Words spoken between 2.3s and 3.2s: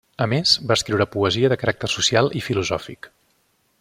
i filosòfic.